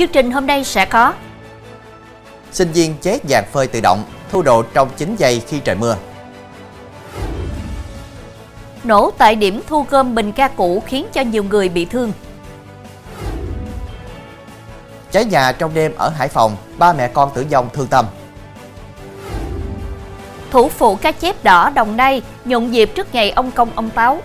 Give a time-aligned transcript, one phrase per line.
[0.00, 1.14] Chương trình hôm nay sẽ có
[2.52, 5.96] Sinh viên chết dàn phơi tự động, thu độ trong 9 giây khi trời mưa.
[8.84, 12.12] Nổ tại điểm thu gom bình ga cũ khiến cho nhiều người bị thương.
[15.10, 18.06] Cháy nhà trong đêm ở Hải Phòng, ba mẹ con tử vong thương tâm.
[20.50, 24.22] Thủ phủ cá chép đỏ Đồng Nai nhộn nhịp trước ngày ông công ông táo.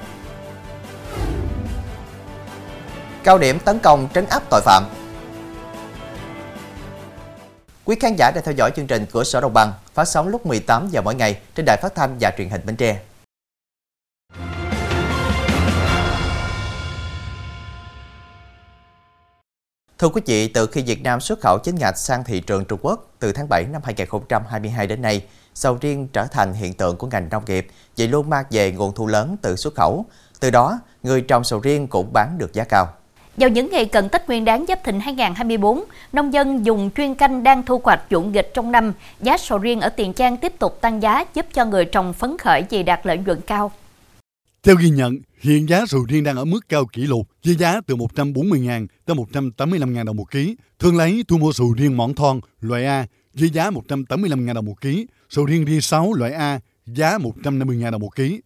[3.24, 4.84] Cao điểm tấn công trấn áp tội phạm.
[7.86, 10.46] Quý khán giả đang theo dõi chương trình Cửa sổ Đồng bằng phát sóng lúc
[10.46, 13.00] 18 giờ mỗi ngày trên đài phát thanh và truyền hình Bến Tre.
[19.98, 22.80] Thưa quý vị, từ khi Việt Nam xuất khẩu chính ngạch sang thị trường Trung
[22.82, 27.08] Quốc từ tháng 7 năm 2022 đến nay, sầu riêng trở thành hiện tượng của
[27.08, 30.06] ngành nông nghiệp vì luôn mang về nguồn thu lớn từ xuất khẩu.
[30.40, 32.94] Từ đó, người trồng sầu riêng cũng bán được giá cao.
[33.38, 35.84] Vào những ngày cận Tết Nguyên đán Giáp Thìn 2024,
[36.14, 39.82] nông dân dùng chuyên canh đang thu hoạch vụ nghịch trong năm, giá sầu riêng
[39.82, 43.00] ở Tiền Giang tiếp tục tăng giá giúp cho người trồng phấn khởi vì đạt
[43.04, 43.72] lợi nhuận cao.
[44.64, 47.82] Theo ghi nhận, hiện giá sầu riêng đang ở mức cao kỷ lục với giá
[47.88, 50.56] từ 140.000 tới 185.000 đồng một ký.
[50.80, 54.82] Thương lấy thu mua sầu riêng mỏng thon loại A với giá 185.000 đồng một
[54.82, 58.42] ký, sầu riêng ri 6 loại A giá 150.000 đồng một ký.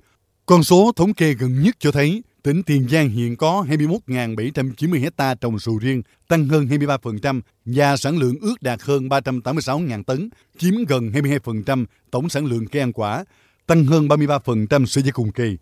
[0.45, 5.35] Con số thống kê gần nhất cho thấy tỉnh Tiền Giang hiện có 21.790 hecta
[5.35, 10.73] trồng sầu riêng, tăng hơn 23% và sản lượng ước đạt hơn 386.000 tấn, chiếm
[10.87, 13.25] gần 22% tổng sản lượng cây ăn quả,
[13.67, 15.57] tăng hơn 33% so với cùng kỳ.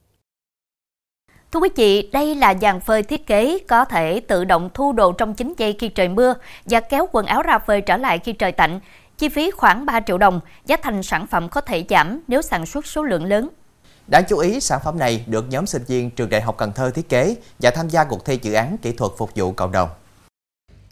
[1.51, 5.11] Thưa quý vị, đây là dàn phơi thiết kế có thể tự động thu đồ
[5.11, 6.33] trong 9 giây khi trời mưa
[6.65, 8.79] và kéo quần áo ra phơi trở lại khi trời tạnh.
[9.17, 12.65] Chi phí khoảng 3 triệu đồng, giá thành sản phẩm có thể giảm nếu sản
[12.65, 13.49] xuất số lượng lớn.
[14.07, 16.91] Đáng chú ý, sản phẩm này được nhóm sinh viên trường Đại học Cần Thơ
[16.91, 19.89] thiết kế và tham gia cuộc thi dự án kỹ thuật phục vụ cộng đồng.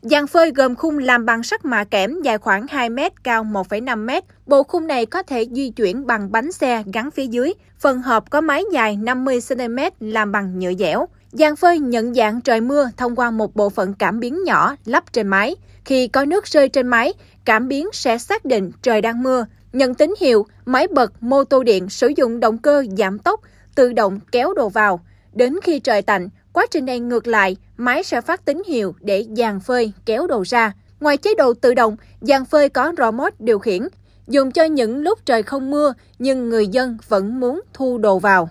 [0.01, 4.05] Dàn phơi gồm khung làm bằng sắt mạ kẽm dài khoảng 2 m, cao 1,5
[4.05, 4.09] m.
[4.45, 7.53] Bộ khung này có thể di chuyển bằng bánh xe gắn phía dưới.
[7.79, 11.07] Phần hộp có máy dài 50 cm làm bằng nhựa dẻo.
[11.31, 15.03] Dàn phơi nhận dạng trời mưa thông qua một bộ phận cảm biến nhỏ lắp
[15.13, 15.55] trên máy.
[15.85, 17.13] Khi có nước rơi trên máy,
[17.45, 19.45] cảm biến sẽ xác định trời đang mưa.
[19.75, 23.41] Nhận tín hiệu, máy bật mô tô điện sử dụng động cơ giảm tốc,
[23.75, 25.05] tự động kéo đồ vào.
[25.33, 29.25] Đến khi trời tạnh, quá trình này ngược lại, máy sẽ phát tín hiệu để
[29.37, 30.73] dàn phơi kéo đồ ra.
[30.99, 33.87] Ngoài chế độ tự động, dàn phơi có remote điều khiển,
[34.27, 38.49] dùng cho những lúc trời không mưa nhưng người dân vẫn muốn thu đồ vào.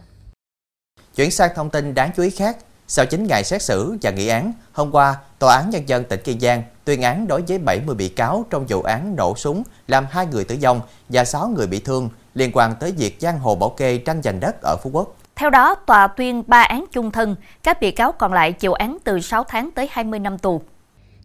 [1.17, 2.56] Chuyển sang thông tin đáng chú ý khác,
[2.89, 6.21] sau 9 ngày xét xử và nghị án, hôm qua, Tòa án Nhân dân tỉnh
[6.25, 10.06] Kiên Giang tuyên án đối với 70 bị cáo trong vụ án nổ súng làm
[10.11, 13.55] hai người tử vong và 6 người bị thương liên quan tới việc giang hồ
[13.55, 15.17] bảo kê tranh giành đất ở Phú Quốc.
[15.37, 18.99] Theo đó, tòa tuyên 3 án chung thân, các bị cáo còn lại chịu án
[19.05, 20.62] từ 6 tháng tới 20 năm tù.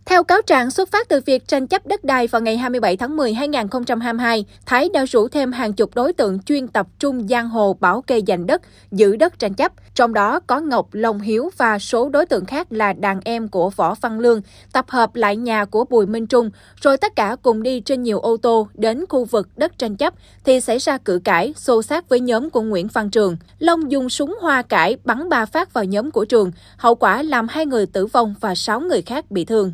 [0.09, 3.17] Theo cáo trạng xuất phát từ việc tranh chấp đất đai vào ngày 27 tháng
[3.17, 7.77] 10 2022, Thái đã rủ thêm hàng chục đối tượng chuyên tập trung giang hồ
[7.79, 8.61] bảo kê giành đất,
[8.91, 9.71] giữ đất tranh chấp.
[9.95, 13.69] Trong đó có Ngọc, Long Hiếu và số đối tượng khác là đàn em của
[13.69, 14.41] Võ Văn Lương,
[14.73, 16.49] tập hợp lại nhà của Bùi Minh Trung,
[16.81, 20.13] rồi tất cả cùng đi trên nhiều ô tô đến khu vực đất tranh chấp
[20.43, 23.37] thì xảy ra cự cãi, xô xát với nhóm của Nguyễn Văn Trường.
[23.59, 27.47] Long dùng súng hoa cải bắn ba phát vào nhóm của Trường, hậu quả làm
[27.47, 29.73] hai người tử vong và sáu người khác bị thương.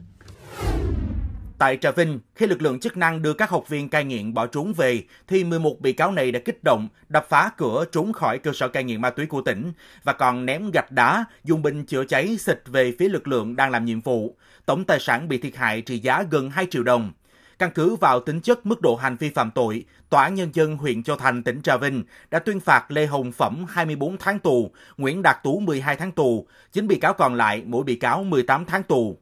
[1.58, 4.48] Tại Trà Vinh, khi lực lượng chức năng đưa các học viên cai nghiện bỏ
[4.48, 8.40] trốn về, thì 11 bị cáo này đã kích động, đập phá cửa trốn khỏi
[8.40, 9.72] cơ sở cai nghiện ma túy của tỉnh
[10.04, 13.72] và còn ném gạch đá, dùng bình chữa cháy xịt về phía lực lượng đang
[13.72, 14.38] làm nhiệm vụ.
[14.66, 17.12] Tổng tài sản bị thiệt hại trị giá gần 2 triệu đồng.
[17.60, 20.78] Căn cứ vào tính chất mức độ hành vi phạm tội, Tòa án Nhân dân
[20.78, 24.72] huyện Châu Thành, tỉnh Trà Vinh đã tuyên phạt Lê Hồng Phẩm 24 tháng tù,
[24.98, 28.66] Nguyễn Đạt Tú 12 tháng tù, 9 bị cáo còn lại mỗi bị cáo 18
[28.66, 29.18] tháng tù.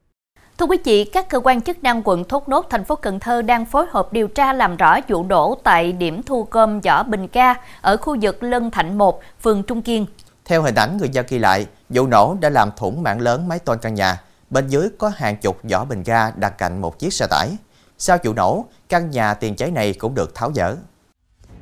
[0.58, 3.42] Thưa quý vị, các cơ quan chức năng quận Thốt Nốt, thành phố Cần Thơ
[3.42, 7.28] đang phối hợp điều tra làm rõ vụ đổ tại điểm thu gom vỏ bình
[7.34, 10.06] ga ở khu vực Lân Thạnh 1, phường Trung Kiên.
[10.46, 13.60] Theo hình ảnh người dân ghi lại, vụ nổ đã làm thủng mạng lớn mái
[13.60, 14.22] tôn căn nhà.
[14.50, 17.50] Bên dưới có hàng chục vỏ bình ga đặt cạnh một chiếc xe tải.
[17.98, 20.76] Sau vụ nổ, căn nhà tiền cháy này cũng được tháo dỡ.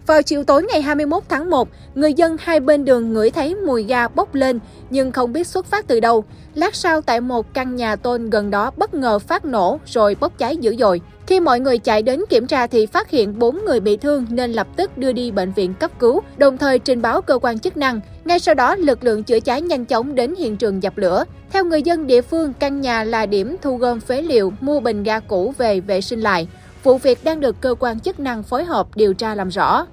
[0.08, 3.84] Vào chiều tối ngày 21 tháng 1, người dân hai bên đường ngửi thấy mùi
[3.84, 4.60] ga bốc lên
[4.90, 6.24] nhưng không biết xuất phát từ đâu.
[6.56, 10.38] Lát sau tại một căn nhà tôn gần đó bất ngờ phát nổ rồi bốc
[10.38, 11.02] cháy dữ dội.
[11.28, 14.52] Khi mọi người chạy đến kiểm tra thì phát hiện 4 người bị thương nên
[14.52, 17.78] lập tức đưa đi bệnh viện cấp cứu, đồng thời trình báo cơ quan chức
[17.78, 18.00] năng.
[18.26, 21.26] Ngay sau đó, lực lượng chữa cháy nhanh chóng đến hiện trường dập lửa.
[21.52, 25.04] Theo người dân địa phương, căn nhà là điểm thu gom phế liệu, mua bình
[25.04, 26.48] ga cũ về vệ sinh lại.
[26.84, 29.86] Vụ việc đang được cơ quan chức năng phối hợp điều tra làm rõ.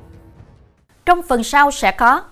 [1.06, 2.22] Trong phần sau sẽ có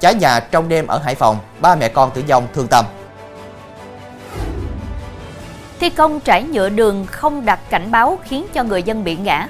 [0.00, 2.84] Cháy nhà trong đêm ở Hải Phòng, ba mẹ con tử vong thương tâm.
[5.80, 9.48] Thi công trải nhựa đường không đặt cảnh báo khiến cho người dân bị ngã.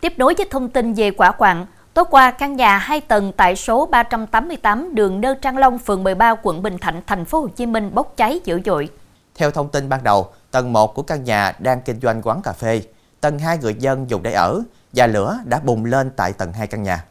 [0.00, 1.66] Tiếp nối với thông tin về quả quặng,
[1.96, 6.34] tối qua căn nhà 2 tầng tại số 388 đường Nơ Trang Long, phường 13,
[6.42, 8.88] quận Bình Thạnh, thành phố Hồ Chí Minh bốc cháy dữ dội.
[9.34, 12.52] Theo thông tin ban đầu, tầng 1 của căn nhà đang kinh doanh quán cà
[12.52, 12.82] phê,
[13.20, 14.62] tầng 2 người dân dùng để ở
[14.92, 17.04] và lửa đã bùng lên tại tầng 2 căn nhà.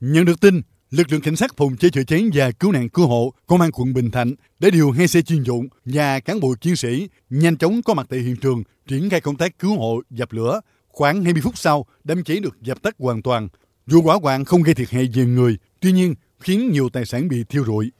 [0.00, 3.06] Nhận được tin, lực lượng cảnh sát phòng cháy chữa cháy và cứu nạn cứu
[3.06, 6.54] hộ công an quận Bình Thạnh đã điều hai xe chuyên dụng và cán bộ
[6.60, 10.00] chiến sĩ nhanh chóng có mặt tại hiện trường triển khai công tác cứu hộ
[10.10, 10.60] dập lửa.
[10.88, 13.48] Khoảng 20 phút sau, đám cháy được dập tắt hoàn toàn.
[13.86, 17.28] Vụ hỏa hoạn không gây thiệt hại về người, tuy nhiên khiến nhiều tài sản
[17.28, 17.90] bị thiêu rụi.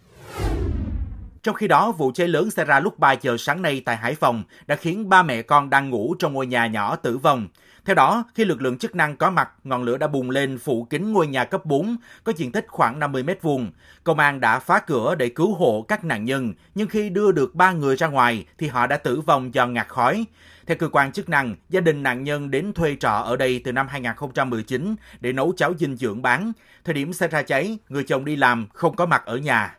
[1.42, 4.14] Trong khi đó, vụ cháy lớn xảy ra lúc 3 giờ sáng nay tại Hải
[4.14, 7.48] Phòng đã khiến ba mẹ con đang ngủ trong ngôi nhà nhỏ tử vong.
[7.84, 10.86] Theo đó, khi lực lượng chức năng có mặt, ngọn lửa đã bùng lên phủ
[10.90, 13.70] kín ngôi nhà cấp 4, có diện tích khoảng 50 mét vuông.
[14.04, 17.54] Công an đã phá cửa để cứu hộ các nạn nhân, nhưng khi đưa được
[17.54, 20.24] ba người ra ngoài thì họ đã tử vong do ngạt khói.
[20.66, 23.72] Theo cơ quan chức năng, gia đình nạn nhân đến thuê trọ ở đây từ
[23.72, 26.52] năm 2019 để nấu cháo dinh dưỡng bán.
[26.84, 29.76] Thời điểm xảy ra cháy, người chồng đi làm không có mặt ở nhà.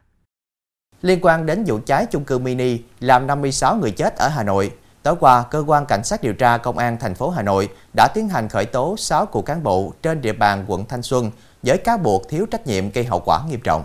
[1.02, 4.72] Liên quan đến vụ cháy chung cư mini làm 56 người chết ở Hà Nội,
[5.06, 8.08] tối qua cơ quan cảnh sát điều tra công an thành phố Hà Nội đã
[8.14, 11.32] tiến hành khởi tố 6 cựu cán bộ trên địa bàn quận Thanh Xuân
[11.64, 13.84] với cáo buộc thiếu trách nhiệm gây hậu quả nghiêm trọng.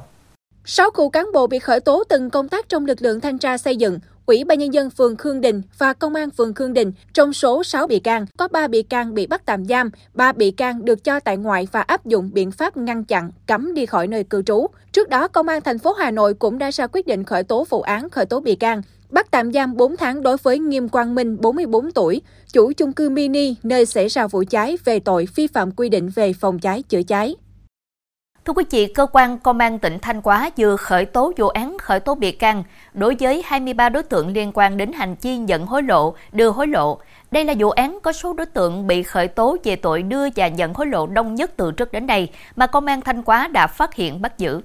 [0.64, 3.58] 6 cựu cán bộ bị khởi tố từng công tác trong lực lượng thanh tra
[3.58, 6.93] xây dựng, Ủy ban Nhân dân phường Khương Đình và Công an phường Khương Đình.
[7.12, 10.50] Trong số 6 bị can, có 3 bị can bị bắt tạm giam, 3 bị
[10.50, 14.06] can được cho tại ngoại và áp dụng biện pháp ngăn chặn, cấm đi khỏi
[14.06, 14.66] nơi cư trú.
[14.93, 17.66] Trước đó, Công an thành phố Hà Nội cũng đã ra quyết định khởi tố
[17.70, 21.14] vụ án khởi tố bị can, bắt tạm giam 4 tháng đối với Nghiêm Quang
[21.14, 22.22] Minh, 44 tuổi,
[22.52, 26.10] chủ chung cư mini nơi xảy ra vụ cháy về tội vi phạm quy định
[26.14, 27.36] về phòng cháy chữa cháy.
[28.44, 31.78] Thưa quý vị, cơ quan công an tỉnh Thanh Hóa vừa khởi tố vụ án
[31.78, 32.64] khởi tố bị can
[32.94, 36.66] đối với 23 đối tượng liên quan đến hành vi nhận hối lộ, đưa hối
[36.66, 36.98] lộ.
[37.30, 40.48] Đây là vụ án có số đối tượng bị khởi tố về tội đưa và
[40.48, 43.66] nhận hối lộ đông nhất từ trước đến nay mà công an Thanh Hóa đã
[43.66, 44.60] phát hiện bắt giữ.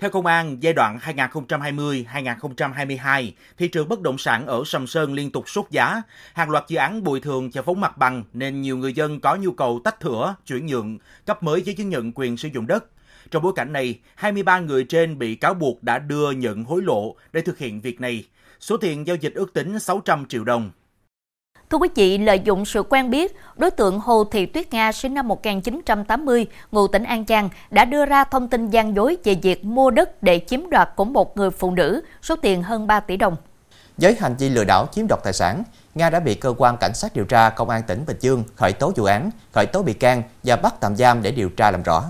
[0.00, 5.32] Theo công an, giai đoạn 2020-2022, thị trường bất động sản ở Sầm Sơn liên
[5.32, 6.02] tục sốt giá.
[6.32, 9.36] Hàng loạt dự án bồi thường cho phóng mặt bằng nên nhiều người dân có
[9.36, 12.84] nhu cầu tách thửa, chuyển nhượng, cấp mới giấy chứng nhận quyền sử dụng đất.
[13.30, 17.16] Trong bối cảnh này, 23 người trên bị cáo buộc đã đưa nhận hối lộ
[17.32, 18.24] để thực hiện việc này.
[18.60, 20.70] Số tiền giao dịch ước tính 600 triệu đồng.
[21.70, 25.14] Thưa quý vị, lợi dụng sự quen biết, đối tượng Hồ Thị Tuyết Nga sinh
[25.14, 29.64] năm 1980, ngụ tỉnh An Giang đã đưa ra thông tin gian dối về việc
[29.64, 33.16] mua đất để chiếm đoạt của một người phụ nữ, số tiền hơn 3 tỷ
[33.16, 33.36] đồng.
[33.96, 35.62] Với hành vi lừa đảo chiếm đoạt tài sản,
[35.94, 38.72] Nga đã bị cơ quan cảnh sát điều tra công an tỉnh Bình Dương khởi
[38.72, 41.82] tố vụ án, khởi tố bị can và bắt tạm giam để điều tra làm
[41.82, 42.04] rõ.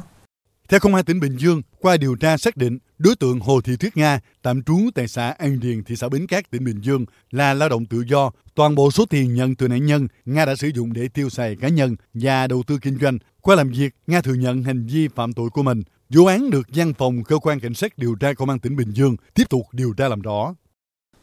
[0.70, 3.76] Theo Công an tỉnh Bình Dương, qua điều tra xác định, đối tượng Hồ Thị
[3.76, 7.04] Thuyết Nga, tạm trú tại xã An Điền, thị xã Bến Cát, tỉnh Bình Dương,
[7.30, 8.30] là lao động tự do.
[8.54, 11.56] Toàn bộ số tiền nhận từ nạn nhân, Nga đã sử dụng để tiêu xài
[11.56, 13.18] cá nhân và đầu tư kinh doanh.
[13.40, 15.82] Qua làm việc, Nga thừa nhận hành vi phạm tội của mình.
[16.08, 18.90] Vụ án được văn phòng cơ quan cảnh sát điều tra công an tỉnh Bình
[18.90, 20.54] Dương tiếp tục điều tra làm rõ.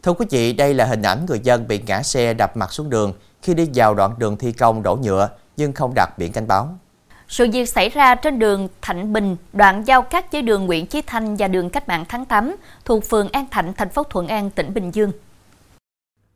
[0.03, 2.89] Thưa quý vị, đây là hình ảnh người dân bị ngã xe đập mặt xuống
[2.89, 6.47] đường khi đi vào đoạn đường thi công đổ nhựa nhưng không đặt biển cảnh
[6.47, 6.79] báo.
[7.27, 11.01] Sự việc xảy ra trên đường Thạnh Bình, đoạn giao cắt với đường Nguyễn Chí
[11.01, 12.55] Thanh và đường Cách mạng tháng 8
[12.85, 15.11] thuộc phường An Thạnh, thành phố Thuận An, tỉnh Bình Dương.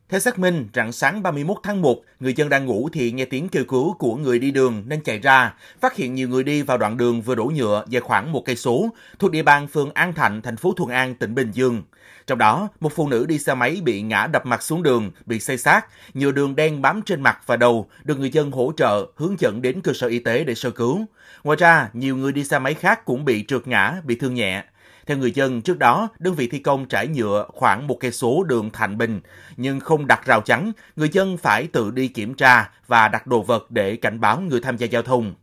[0.10, 3.50] Theo xác minh, rạng sáng 31 tháng 1, người dân đang ngủ thì nghe tiếng
[3.50, 6.78] kêu cứu của người đi đường nên chạy ra, phát hiện nhiều người đi vào
[6.78, 8.90] đoạn đường vừa đổ nhựa dài khoảng một cây số
[9.20, 11.84] thuộc địa bàn phường An Thạnh, thành phố Thuận An, tỉnh Bình Dương.
[12.28, 15.40] Trong đó, một phụ nữ đi xe máy bị ngã đập mặt xuống đường, bị
[15.40, 19.06] xây xác, nhựa đường đen bám trên mặt và đầu, được người dân hỗ trợ,
[19.16, 21.06] hướng dẫn đến cơ sở y tế để sơ cứu.
[21.44, 24.64] Ngoài ra, nhiều người đi xe máy khác cũng bị trượt ngã, bị thương nhẹ.
[25.10, 28.44] Theo người dân, trước đó, đơn vị thi công trải nhựa khoảng một cây số
[28.44, 29.22] đường Thành Bình,
[29.58, 33.42] nhưng không đặt rào chắn, người dân phải tự đi kiểm tra và đặt đồ
[33.42, 35.34] vật để cảnh báo người tham gia giao thông.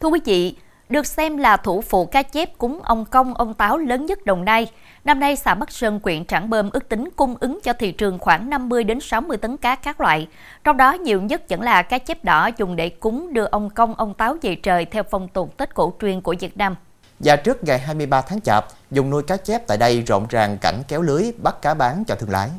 [0.00, 0.56] Thưa quý vị,
[0.88, 4.44] được xem là thủ phụ cá chép cúng ông công ông táo lớn nhất Đồng
[4.44, 4.66] Nai.
[5.04, 8.18] Năm nay, xã Bắc Sơn, quyện Trảng Bơm ước tính cung ứng cho thị trường
[8.18, 10.28] khoảng 50 đến 60 tấn cá các loại.
[10.64, 13.94] Trong đó nhiều nhất vẫn là cá chép đỏ dùng để cúng đưa ông công
[13.94, 16.76] ông táo về trời theo phong tục Tết cổ truyền của Việt Nam.
[17.24, 20.82] Và trước ngày 23 tháng Chạp, dùng nuôi cá chép tại đây rộn ràng cảnh
[20.88, 22.50] kéo lưới bắt cá bán cho thương lái.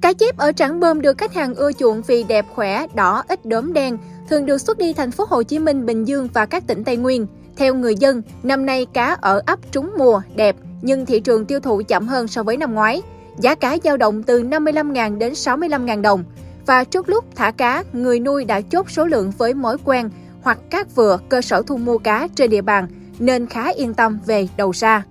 [0.00, 3.46] Cá chép ở Trảng Bơm được khách hàng ưa chuộng vì đẹp khỏe, đỏ, ít
[3.46, 3.98] đốm đen,
[4.30, 6.96] thường được xuất đi thành phố Hồ Chí Minh, Bình Dương và các tỉnh Tây
[6.96, 7.26] Nguyên.
[7.56, 11.60] Theo người dân, năm nay cá ở ấp trúng mùa, đẹp, nhưng thị trường tiêu
[11.60, 13.02] thụ chậm hơn so với năm ngoái.
[13.38, 16.24] Giá cá dao động từ 55.000 đến 65.000 đồng.
[16.66, 20.10] Và trước lúc thả cá, người nuôi đã chốt số lượng với mối quen
[20.42, 24.18] hoặc các vừa cơ sở thu mua cá trên địa bàn nên khá yên tâm
[24.26, 25.02] về đầu ra.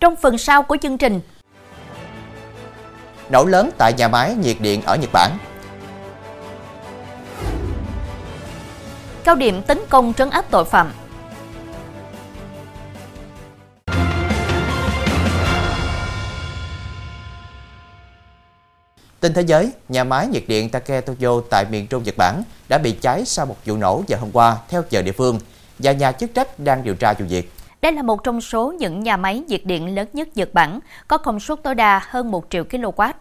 [0.00, 1.20] Trong phần sau của chương trình,
[3.30, 5.38] nổ lớn tại nhà máy nhiệt điện ở Nhật Bản.
[9.24, 10.92] Cao điểm tấn công trấn áp tội phạm
[19.24, 22.78] Tin thế giới, nhà máy nhiệt điện Take Tokyo tại miền Trung Nhật Bản đã
[22.78, 25.38] bị cháy sau một vụ nổ vào hôm qua theo giờ địa phương
[25.78, 27.52] và nhà chức trách đang điều tra vụ việc.
[27.82, 31.18] Đây là một trong số những nhà máy nhiệt điện lớn nhất Nhật Bản, có
[31.18, 33.12] công suất tối đa hơn 1 triệu kW.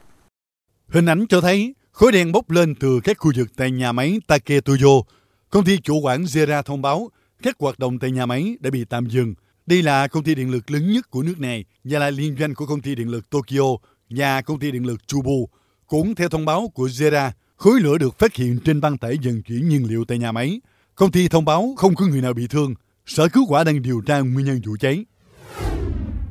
[0.87, 4.19] Hình ảnh cho thấy khói đen bốc lên từ các khu vực tại nhà máy
[4.27, 5.01] Take Tokyo.
[5.49, 7.09] Công ty chủ quản Zera thông báo
[7.43, 9.33] các hoạt động tại nhà máy đã bị tạm dừng.
[9.65, 12.55] Đây là công ty điện lực lớn nhất của nước này và là liên doanh
[12.55, 13.77] của công ty điện lực Tokyo
[14.09, 15.49] và công ty điện lực Chubu.
[15.87, 19.41] Cũng theo thông báo của Zera, khối lửa được phát hiện trên băng tải vận
[19.41, 20.61] chuyển nhiên liệu tại nhà máy.
[20.95, 22.73] Công ty thông báo không có người nào bị thương.
[23.05, 25.05] Sở cứu hỏa đang điều tra nguyên nhân vụ cháy.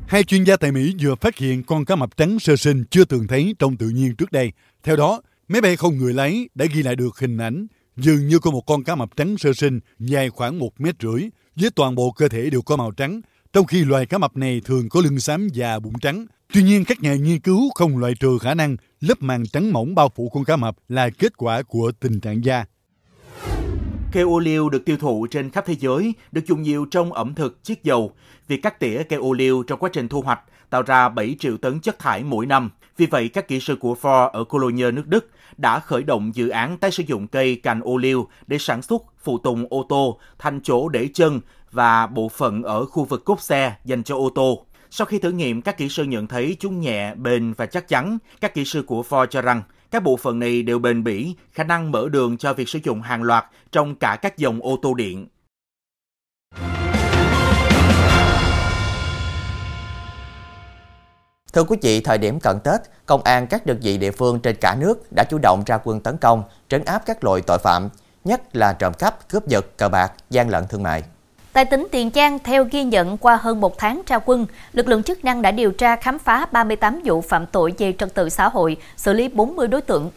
[0.07, 3.05] Hai chuyên gia tại Mỹ vừa phát hiện con cá mập trắng sơ sinh chưa
[3.05, 4.51] từng thấy trong tự nhiên trước đây.
[4.83, 7.67] Theo đó, máy bay không người lái đã ghi lại được hình ảnh
[7.97, 11.29] dường như có một con cá mập trắng sơ sinh dài khoảng một mét rưỡi,
[11.55, 13.21] với toàn bộ cơ thể đều có màu trắng,
[13.53, 16.25] trong khi loài cá mập này thường có lưng xám và bụng trắng.
[16.53, 19.95] Tuy nhiên, các nhà nghiên cứu không loại trừ khả năng lớp màng trắng mỏng
[19.95, 22.65] bao phủ con cá mập là kết quả của tình trạng da.
[24.13, 27.33] Keo ô liu được tiêu thụ trên khắp thế giới, được dùng nhiều trong ẩm
[27.33, 28.11] thực, chiết dầu.
[28.47, 30.39] Việc cắt tỉa cây ô liu trong quá trình thu hoạch
[30.69, 32.69] tạo ra 7 triệu tấn chất thải mỗi năm.
[32.97, 36.49] Vì vậy, các kỹ sư của Ford ở Cologne, nước Đức đã khởi động dự
[36.49, 40.19] án tái sử dụng cây cành ô liu để sản xuất phụ tùng ô tô
[40.39, 41.39] thành chỗ để chân
[41.71, 44.65] và bộ phận ở khu vực cốp xe dành cho ô tô.
[44.89, 48.17] Sau khi thử nghiệm, các kỹ sư nhận thấy chúng nhẹ, bền và chắc chắn.
[48.41, 49.61] Các kỹ sư của Ford cho rằng
[49.93, 53.01] các bộ phận này đều bền bỉ, khả năng mở đường cho việc sử dụng
[53.01, 55.27] hàng loạt trong cả các dòng ô tô điện.
[61.53, 64.55] Thưa quý vị, thời điểm cận Tết, công an các đơn vị địa phương trên
[64.61, 67.89] cả nước đã chủ động ra quân tấn công, trấn áp các loại tội phạm,
[68.23, 71.03] nhất là trộm cắp, cướp giật, cờ bạc, gian lận thương mại.
[71.53, 75.03] Tại tỉnh Tiền Giang, theo ghi nhận qua hơn một tháng tra quân, lực lượng
[75.03, 78.49] chức năng đã điều tra khám phá 38 vụ phạm tội về trật tự xã
[78.49, 80.11] hội, xử lý 40 đối tượng.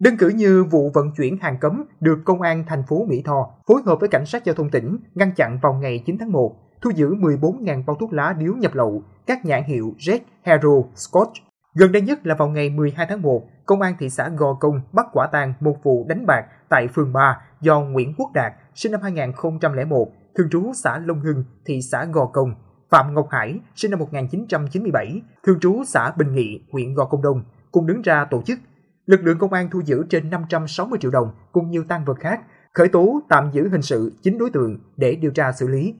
[0.00, 3.50] Đơn cử như vụ vận chuyển hàng cấm được Công an thành phố Mỹ Tho
[3.66, 6.56] phối hợp với Cảnh sát Giao thông tỉnh ngăn chặn vào ngày 9 tháng 1,
[6.82, 11.32] thu giữ 14.000 bao thuốc lá điếu nhập lậu, các nhãn hiệu Red, Hero, Scotch.
[11.74, 14.80] Gần đây nhất là vào ngày 12 tháng 1, Công an thị xã Gò Công
[14.92, 18.92] bắt quả tang một vụ đánh bạc tại phường 3 do Nguyễn Quốc Đạt, sinh
[18.92, 20.08] năm 2001,
[20.38, 22.54] thường trú xã Long Hưng, thị xã Gò Công,
[22.90, 27.44] Phạm Ngọc Hải, sinh năm 1997, thường trú xã Bình Nghị, huyện Gò Công Đông,
[27.72, 28.58] cùng đứng ra tổ chức.
[29.06, 32.40] Lực lượng công an thu giữ trên 560 triệu đồng cùng nhiều tăng vật khác,
[32.74, 35.94] khởi tố tạm giữ hình sự 9 đối tượng để điều tra xử lý.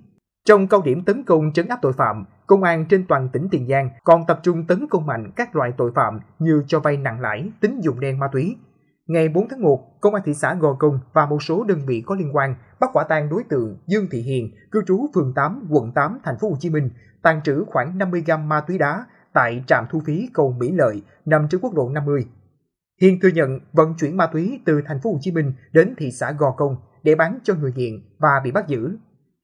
[0.44, 3.68] Trong cao điểm tấn công trấn áp tội phạm, công an trên toàn tỉnh Tiền
[3.68, 7.20] Giang còn tập trung tấn công mạnh các loại tội phạm như cho vay nặng
[7.20, 8.56] lãi, tín dụng đen ma túy.
[9.08, 12.02] Ngày 4 tháng 1, công an thị xã Gò Công và một số đơn vị
[12.06, 15.66] có liên quan bắt quả tang đối tượng Dương Thị Hiền, cư trú phường 8,
[15.70, 16.90] quận 8, thành phố Hồ Chí Minh,
[17.22, 21.02] tàn trữ khoảng 50 gram ma túy đá tại trạm thu phí cầu Mỹ Lợi
[21.24, 22.26] nằm trên quốc lộ 50.
[23.00, 26.10] Hiền thừa nhận vận chuyển ma túy từ thành phố Hồ Chí Minh đến thị
[26.10, 28.96] xã Gò Công để bán cho người nghiện và bị bắt giữ.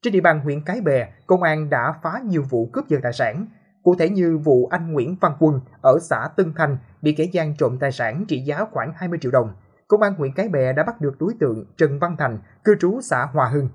[0.02, 3.12] Trên địa bàn huyện Cái Bè, công an đã phá nhiều vụ cướp giật tài
[3.12, 3.46] sản,
[3.84, 7.56] cụ thể như vụ anh Nguyễn Văn Quân ở xã Tân Thanh bị kẻ gian
[7.56, 9.48] trộm tài sản trị giá khoảng 20 triệu đồng.
[9.88, 13.00] Công an huyện Cái Bè đã bắt được đối tượng Trần Văn Thành, cư trú
[13.00, 13.68] xã Hòa Hưng.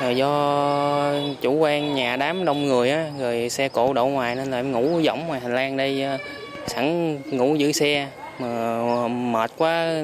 [0.00, 4.50] Ờ, do chủ quan nhà đám đông người á, rồi xe cộ đậu ngoài nên
[4.50, 6.18] là em ngủ võng ngoài hành lang đây ờ,
[6.66, 8.08] sẵn ngủ giữ xe
[8.40, 10.02] mà mệt quá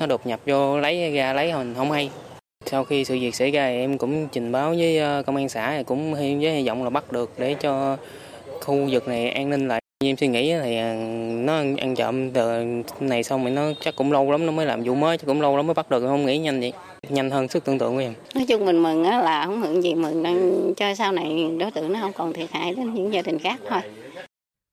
[0.00, 2.10] nó đột nhập vô lấy ra lấy mình không hay
[2.74, 5.82] sau khi sự việc xảy ra em cũng trình báo với ờ, công an xã
[5.86, 7.96] cũng với hy vọng là bắt được để cho
[8.60, 9.80] khu vực này an ninh lại.
[10.04, 10.94] Em suy nghĩ thì ờ,
[11.44, 12.64] nó ăn trộm từ
[13.00, 15.40] này xong rồi nó chắc cũng lâu lắm nó mới làm vụ mới, chắc cũng
[15.40, 16.72] lâu lắm mới bắt được, không nghĩ nhanh vậy.
[17.08, 18.14] Nhanh hơn sức tưởng tượng của em.
[18.34, 21.92] Nói chung mình mừng là không mừng gì mừng đang cho sau này đối tượng
[21.92, 23.80] nó không còn thiệt hại đến những gia đình khác thôi.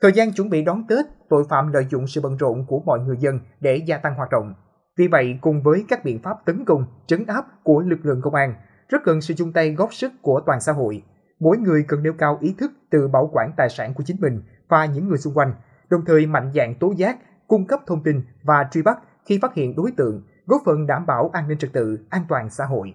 [0.02, 3.00] Thời gian chuẩn bị đón Tết, tội phạm lợi dụng sự bận rộn của mọi
[3.00, 4.54] người dân để gia tăng hoạt động.
[5.02, 8.36] Vì vậy, cùng với các biện pháp tấn công, trấn áp của lực lượng công
[8.36, 8.54] an,
[8.90, 11.04] rất cần sự chung tay góp sức của toàn xã hội.
[11.40, 14.42] Mỗi người cần nêu cao ý thức tự bảo quản tài sản của chính mình
[14.68, 15.54] và những người xung quanh,
[15.90, 17.18] đồng thời mạnh dạn tố giác,
[17.48, 21.06] cung cấp thông tin và truy bắt khi phát hiện đối tượng, góp phần đảm
[21.06, 22.94] bảo an ninh trật tự, an toàn xã hội.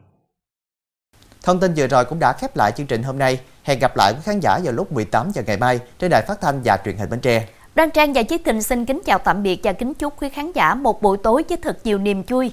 [1.43, 3.41] Thông tin vừa rồi cũng đã khép lại chương trình hôm nay.
[3.65, 6.41] Hẹn gặp lại quý khán giả vào lúc 18 giờ ngày mai trên đài phát
[6.41, 7.49] thanh và truyền hình Bến Tre.
[7.77, 10.53] Đoan Trang và Chí Tình xin kính chào tạm biệt và kính chúc quý khán
[10.53, 12.51] giả một buổi tối với thật nhiều niềm vui.